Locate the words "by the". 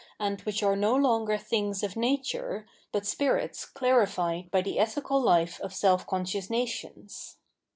4.49-4.79